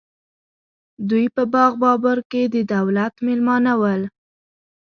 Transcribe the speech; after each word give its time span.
دوی 1.09 1.25
په 1.35 1.43
باغ 1.53 1.71
بابر 1.83 2.17
کې 2.31 2.41
د 2.53 2.55
دولت 2.73 3.13
مېلمانه 3.25 3.73
ول. 3.81 4.01